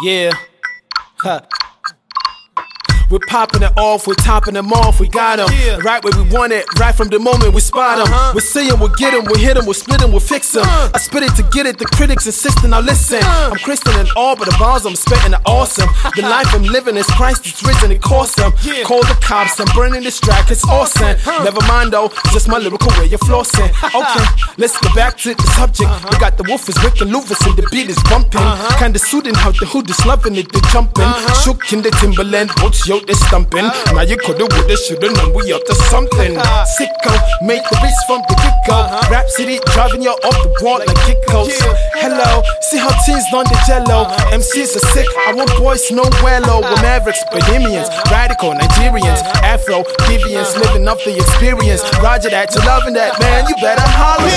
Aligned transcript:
Yeah. 0.00 0.30
Huh. 1.16 1.40
We're 3.10 3.24
popping 3.26 3.62
it 3.62 3.72
off, 3.76 4.06
we're 4.06 4.14
topping 4.14 4.54
them 4.54 4.70
off, 4.72 5.00
we 5.00 5.08
got 5.08 5.36
them. 5.36 5.48
Yeah. 5.64 5.78
Right 5.82 6.04
where 6.04 6.12
we 6.12 6.28
want 6.30 6.52
it, 6.52 6.66
right 6.78 6.94
from 6.94 7.08
the 7.08 7.18
moment 7.18 7.54
we 7.54 7.60
spot 7.60 7.96
them. 7.96 8.12
Uh-huh. 8.12 8.32
We're 8.34 8.40
seeing, 8.40 8.78
we'll 8.78 8.94
get 8.96 9.12
them, 9.12 9.24
we'll 9.24 9.40
hit 9.40 9.54
them, 9.54 9.64
we'll 9.64 9.74
split 9.74 10.00
them, 10.00 10.10
we'll 10.10 10.20
fix 10.20 10.52
them. 10.52 10.64
Uh. 10.66 10.90
I 10.92 10.98
spit 10.98 11.22
it 11.22 11.34
to 11.36 11.42
get 11.44 11.64
it, 11.64 11.78
the 11.78 11.86
critics 11.86 12.26
insisting, 12.26 12.70
now 12.70 12.80
listen. 12.80 13.20
Uh. 13.22 13.50
I'm 13.52 13.58
Christian 13.64 13.94
and 13.98 14.08
all, 14.14 14.36
but 14.36 14.44
the 14.44 14.56
bars 14.58 14.84
I'm 14.84 14.94
spitting 14.94 15.32
are 15.32 15.40
awesome. 15.46 15.88
the 16.16 16.22
life 16.22 16.52
I'm 16.52 16.64
living 16.64 16.96
is 16.96 17.06
Christ, 17.06 17.46
it's 17.46 17.62
risen, 17.64 17.92
it 17.92 18.02
costs 18.02 18.36
them. 18.36 18.52
Yeah. 18.62 18.82
Call 18.84 19.00
the 19.00 19.16
cops, 19.22 19.58
I'm 19.58 19.68
burning 19.74 20.02
this 20.02 20.20
track, 20.20 20.50
it's 20.50 20.64
awesome. 20.68 21.16
Huh. 21.20 21.44
Never 21.44 21.64
mind 21.66 21.92
though, 21.92 22.06
it's 22.06 22.32
just 22.34 22.48
my 22.48 22.58
lyrical 22.58 22.92
way 22.98 23.12
of 23.12 23.20
flossing. 23.20 23.72
Okay, 23.98 24.24
let's 24.58 24.78
get 24.78 24.94
back 24.94 25.16
to 25.18 25.34
the 25.34 25.42
subject. 25.56 25.90
We 26.10 26.18
got 26.18 26.36
the 26.36 26.44
woofers, 26.44 26.76
Rick 26.84 27.00
and 27.00 27.10
Lufus, 27.10 27.44
and 27.46 27.56
the 27.56 27.66
beat 27.72 27.88
is 27.88 27.98
bumping. 28.04 28.40
Uh-huh. 28.40 28.78
Kinda 28.78 28.98
suiting 28.98 29.34
how 29.34 29.50
the 29.50 29.66
hood 29.66 29.88
is 29.90 30.04
loving 30.06 30.36
it, 30.36 30.52
they 30.52 30.60
jumping. 30.70 31.04
Uh-huh. 31.04 31.34
Shook 31.42 31.72
in 31.72 31.82
the 31.82 31.90
Timberland 31.90 32.50
boots, 32.60 32.86
yo, 32.86 32.97
they 33.06 33.14
stumping. 33.14 33.68
Now 33.94 34.02
you 34.02 34.16
coulda, 34.16 34.46
woulda, 34.46 34.76
shoulda 34.76 35.12
known 35.12 35.34
we 35.34 35.52
up 35.52 35.64
to 35.66 35.74
something. 35.92 36.34
Cikk0, 36.78 37.12
make 37.42 37.62
the 37.68 37.76
beats 37.82 38.02
from 38.06 38.22
the 38.28 38.34
get 38.42 38.56
go. 38.66 38.74
Uh-huh. 38.74 39.12
Rapsodee 39.12 39.60
driving 39.72 40.02
you 40.02 40.10
off 40.12 40.36
the 40.42 40.50
wall 40.62 40.78
like 40.78 40.96
Kickos. 41.06 41.54
Hello, 41.98 42.42
see 42.60 42.78
how 42.78 42.92
teens 43.04 43.24
on 43.34 43.44
the 43.44 43.58
jello. 43.66 44.06
Uh-huh. 44.06 44.36
MCs 44.38 44.76
are 44.76 44.86
sick, 44.94 45.08
I 45.26 45.34
want 45.34 45.50
boys 45.58 45.90
no 45.90 46.04
wello. 46.24 46.62
We're 46.62 46.82
mavericks, 46.82 47.22
bohemians, 47.32 47.88
radical 48.10 48.52
Nigerians, 48.54 49.20
Afro, 49.42 49.82
deviants, 50.06 50.54
uh-huh. 50.54 50.64
living 50.72 50.88
up 50.88 50.98
the 51.04 51.16
experience. 51.16 51.82
Roger 52.02 52.30
that, 52.30 52.54
you 52.54 52.60
loving 52.62 52.94
that, 52.94 53.18
man, 53.20 53.44
you 53.48 53.56
better 53.60 53.84
holler 53.84 54.27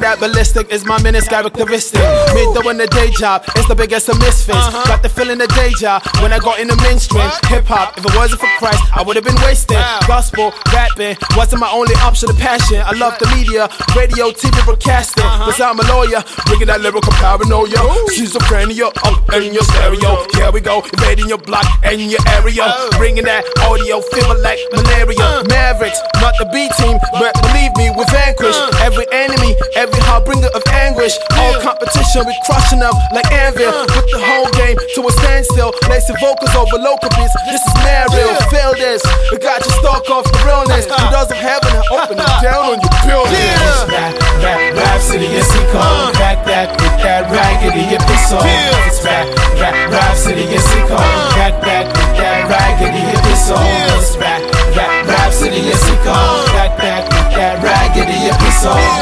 That 0.00 0.18
ballistic 0.18 0.72
is 0.72 0.84
my 0.84 1.00
menace 1.02 1.28
characteristic. 1.28 2.00
Made 2.34 2.50
doing 2.56 2.74
in 2.74 2.76
the 2.80 2.88
day 2.88 3.12
job, 3.12 3.44
it's 3.54 3.68
the 3.68 3.76
biggest 3.76 4.08
of 4.08 4.18
misfits. 4.18 4.56
Uh-huh. 4.56 4.88
Got 4.88 5.02
the 5.04 5.08
feeling 5.08 5.38
the 5.38 5.46
day 5.52 5.70
job 5.78 6.02
when 6.24 6.32
I 6.32 6.40
got 6.40 6.58
in 6.58 6.66
the 6.66 6.74
mainstream. 6.82 7.28
Hip 7.46 7.68
hop, 7.70 7.94
if 7.94 8.02
it 8.02 8.10
wasn't 8.16 8.40
for 8.40 8.50
Christ, 8.58 8.82
I 8.90 9.04
would 9.04 9.14
have 9.14 9.24
been 9.24 9.38
wasted. 9.46 9.78
Gospel, 10.08 10.50
rapping, 10.74 11.14
wasn't 11.36 11.60
my 11.60 11.70
only 11.70 11.94
option 12.02 12.32
of 12.32 12.38
passion. 12.40 12.82
I 12.82 12.96
love 12.98 13.14
the 13.20 13.30
media, 13.36 13.70
radio, 13.94 14.34
TV 14.34 14.50
broadcasting. 14.64 15.22
Uh-huh. 15.22 15.52
Cause 15.52 15.60
I'm 15.60 15.78
a 15.78 15.86
lawyer, 15.86 16.24
bringing 16.50 16.66
that 16.66 16.80
lyrical 16.80 17.12
paranoia. 17.20 17.78
Schizophrenia 18.10 18.90
up 19.06 19.22
in 19.38 19.54
your 19.54 19.62
stereo. 19.76 20.26
Here 20.34 20.50
we 20.50 20.64
go, 20.64 20.82
invading 20.82 21.28
your 21.28 21.38
block 21.38 21.68
and 21.84 22.00
your 22.00 22.24
area. 22.40 22.64
Oh. 22.64 22.90
Bringing 22.98 23.28
that 23.28 23.46
audio, 23.62 24.00
fever 24.10 24.40
like 24.40 24.58
malaria. 24.74 25.20
Uh. 25.20 25.46
Mavericks, 25.46 26.00
not 26.18 26.34
the 26.40 26.48
B 26.50 26.66
team, 26.80 26.96
but 27.20 27.36
believe 27.44 27.70
me, 27.76 27.92
we 27.92 28.02
vanquish 28.10 28.56
uh. 28.56 28.71
Every 29.82 29.98
harbinger 30.06 30.46
of 30.54 30.62
anguish. 30.70 31.18
All 31.34 31.58
competition, 31.58 32.22
we 32.22 32.30
crushing 32.46 32.78
them 32.78 32.94
like 33.10 33.26
anvil. 33.34 33.74
Put 33.90 34.06
the 34.14 34.22
whole 34.22 34.46
game 34.54 34.78
to 34.78 35.00
a 35.02 35.12
standstill. 35.18 35.74
Lacing 35.90 36.14
vocals 36.22 36.54
over 36.54 36.78
local 36.78 37.10
beats. 37.18 37.34
This 37.50 37.58
is 37.58 37.74
mad 37.82 38.06
real. 38.14 38.30
Feel 38.46 38.78
this. 38.78 39.02
We 39.34 39.42
got 39.42 39.58
you 39.58 39.74
stuck 39.82 40.06
off 40.06 40.22
the 40.30 40.38
realness. 40.46 40.86
Uh-huh. 40.86 41.02
Who 41.02 41.06
doesn't 41.10 41.34
have 41.34 41.66
it? 41.66 41.74
Open 41.90 42.14
it 42.14 42.30
down 42.38 42.62
on 42.62 42.78
your 42.78 42.94
building. 43.02 43.34
Yeah. 43.34 43.90
Rap, 43.90 44.14
rap, 44.38 44.60
Rapsodee 44.78 45.34
and 45.34 45.46
Cikk0. 45.50 46.14
Back 46.14 46.46
that, 46.46 46.70
with 46.78 46.96
that 47.02 47.26
raggedy 47.34 47.98
epistle. 47.98 48.38
Yeah. 48.46 48.86
It's 48.86 49.02
rap, 49.02 49.26
rap, 49.58 49.74
Rapsodee 49.90 50.46
and 50.46 50.62
Cikk0. 50.62 50.94
Back 51.34 51.58
that, 51.66 51.90
with 51.90 52.12
that 52.22 52.46
raggedy 52.46 53.02
epistle. 53.18 53.58
Yeah. 53.58 53.98
It's 53.98 54.14
rap, 54.14 54.46
rap, 54.78 54.94
Rapsodee 55.10 55.66
and 55.66 55.74
Cikk0. 55.74 56.14
Back 56.54 56.78
that, 56.78 57.02
with 57.10 57.34
that 57.34 57.58
raggedy 57.66 58.30
piss 58.30 58.62
off. 58.62 59.01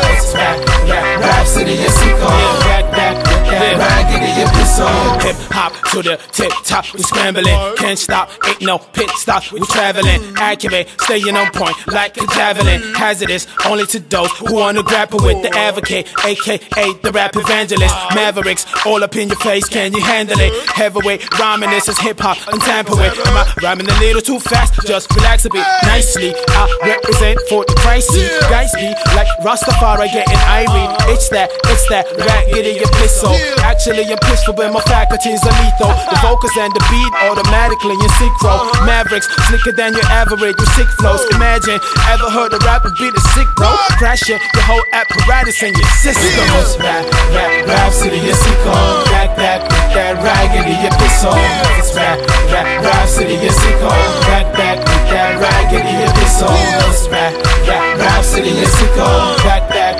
Hip 5.30 5.36
hop 5.50 5.72
to 5.90 6.02
the 6.02 6.16
tip 6.32 6.52
top, 6.64 6.92
we 6.94 7.02
scrambling. 7.02 7.54
Can't 7.76 7.98
stop, 7.98 8.30
ain't 8.48 8.62
no 8.62 8.78
pit 8.78 9.10
stop. 9.10 9.50
We 9.52 9.60
traveling, 9.60 10.20
accurate, 10.36 10.88
staying 11.00 11.36
on 11.36 11.52
point 11.52 11.76
like 11.86 12.16
a 12.16 12.26
javelin. 12.34 12.94
Hazardous, 12.94 13.46
only 13.64 13.86
to 13.86 14.00
those 14.00 14.30
who 14.38 14.54
wanna 14.54 14.82
grapple 14.82 15.20
with 15.22 15.42
the 15.42 15.56
advocate, 15.56 16.08
aka 16.24 16.58
the 17.02 17.12
rap 17.12 17.36
evangelist. 17.36 17.94
Mavericks, 18.14 18.66
all 18.86 19.04
up 19.04 19.14
in 19.16 19.28
your 19.28 19.38
face, 19.38 19.68
can 19.68 19.92
you 19.92 20.00
handle 20.00 20.40
it? 20.40 20.52
Heavyweight, 20.70 21.22
rhyming 21.38 21.70
this 21.70 21.88
is 21.88 21.98
hip 21.98 22.18
hop, 22.18 22.38
untampered 22.52 22.98
with. 22.98 23.26
Am 23.26 23.36
I 23.36 23.54
rhyming 23.62 23.88
a 23.88 23.98
little 24.00 24.22
too 24.22 24.40
fast? 24.40 24.74
Just 24.86 25.14
relax 25.14 25.44
a 25.44 25.50
bit, 25.50 25.66
nicely. 25.84 26.34
I 26.48 26.78
represent 26.84 27.38
for 27.48 27.64
the 27.66 27.74
pricey. 27.74 28.26
Guys 28.50 28.72
be 28.74 28.88
like 29.14 29.28
Rastafari 29.42 30.12
getting 30.12 30.38
irate. 30.38 30.96
It's 31.10 31.28
that, 31.28 31.50
it's 31.66 31.88
that 31.88 32.06
rat 32.18 32.46
getting 32.52 32.60
raggedy 32.60 32.80
epistle. 32.80 33.34
Actually, 33.62 34.04
I'm 34.06 34.18
peaceful, 34.18 34.54
but 34.54 34.72
my 34.72 34.80
faculties 35.20 35.44
are 35.44 35.56
lethal. 35.64 35.92
The 36.08 36.18
vocals 36.22 36.56
and 36.56 36.72
the 36.72 36.80
beat 36.88 37.12
automatically 37.28 37.94
in 37.94 38.10
synchro. 38.16 38.72
Mavericks, 38.86 39.28
slicker 39.48 39.72
than 39.72 39.92
your 39.92 40.04
average 40.08 40.40
with 40.40 40.68
sick 40.72 40.88
flows. 40.98 41.20
Imagine, 41.34 41.78
ever 42.08 42.30
heard 42.30 42.52
a 42.52 42.58
rapper 42.64 42.90
beat 42.98 43.12
a 43.12 43.20
sick 43.36 43.48
bro? 43.56 43.68
Crashing 44.00 44.38
your 44.38 44.64
whole 44.64 44.84
apparatus 44.92 45.62
and 45.62 45.76
your 45.76 45.88
system. 46.00 46.24
It's 46.56 46.78
rap, 46.78 47.04
rap, 47.36 47.52
Rapsodee 47.68 48.24
and 48.24 48.38
Cikk0. 48.38 49.04
Back 49.12 49.36
that, 49.36 49.60
with 49.62 49.92
that 49.94 50.16
raggedy 50.24 50.76
epistle. 50.88 51.36
It's 51.76 51.94
rap, 51.94 52.18
rap, 52.48 52.66
Rapsodee 52.80 53.44
and 53.44 53.56
Cikk0. 53.60 53.92
Back 54.24 54.48
that, 54.56 54.78
with 54.80 55.06
that 55.12 55.36
raggedy 55.36 55.96
epistle. 56.08 56.54
It's 56.88 57.08
rap, 57.08 57.34
rap, 57.68 57.84
Rapsodee 58.00 58.56
and 58.56 58.72
Cikk0. 58.72 59.44
Back 59.44 59.68
that, 59.68 59.94
with 59.94 59.99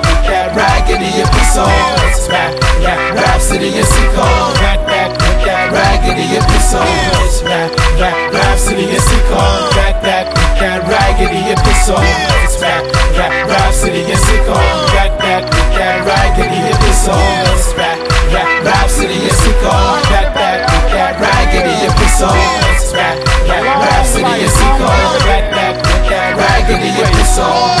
raggedy 0.61 1.11
epistle. 1.21 1.65
It's 2.05 2.29
rap, 2.29 2.53
rap, 2.85 2.99
Rapsodee 3.17 3.73
and 3.81 3.87
that, 4.85 5.09
with 5.17 5.39
that 5.45 5.73
raggedy 5.73 6.37
epistle. 6.37 6.85
It's 7.25 7.41
rap, 7.41 7.71
rap, 7.97 8.17
Rapsodee 8.29 8.93
and 8.93 9.01
Cikk0. 9.01 9.41
Back 9.73 9.97
that, 10.05 10.25
with 10.29 10.85
raggedy 10.85 11.41
epistle. 11.49 12.01
It's 12.45 12.61
rap, 12.61 12.85
rap, 13.17 13.33
Rapsodee 13.49 14.05
and 14.05 14.21
Cikk0. 14.21 14.53
Back 14.93 15.13
that, 15.25 15.43
with 15.49 16.05
raggedy 16.05 16.61
epistle. 16.69 17.17
It's 17.49 17.73
rap, 17.73 17.97
rap, 18.29 18.49
Rapsodee 18.61 19.17
and 19.17 19.37
Cikk0. 19.41 19.65
Back 20.13 20.29
that, 20.37 20.59
with 20.69 21.17
raggedy 21.17 21.75
epistle. 21.89 22.37
It's 22.69 22.93
rap, 22.93 23.17
rap, 23.49 23.65
Rapsodee 23.81 24.45
and 24.45 24.53
Cikk0. 24.53 24.85
Back 25.25 25.45
that, 25.57 25.75
with 25.81 26.37
raggedy 26.37 26.91
epistle. 27.01 27.80